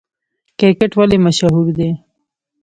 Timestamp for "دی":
1.77-1.89